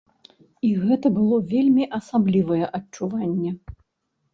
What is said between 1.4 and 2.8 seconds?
вельмі асаблівае